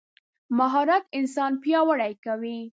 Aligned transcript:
مهارت 0.57 1.03
انسان 1.19 1.51
پیاوړی 1.63 2.13
کوي. 2.25 2.59